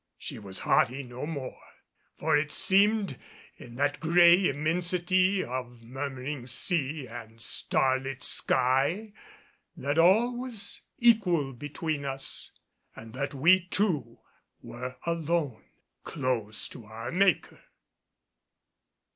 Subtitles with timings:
[0.17, 1.61] She was haughty no more;
[2.17, 3.19] for it seemed
[3.57, 9.13] in that gray immensity of murmuring sea and starlit sky
[9.77, 12.49] that all was equal between us,
[12.95, 14.17] and that we two
[14.59, 15.65] were alone,
[16.03, 17.59] close to our Maker.